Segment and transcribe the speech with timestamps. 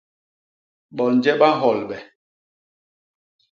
[0.95, 1.97] Bonje ba nholbe?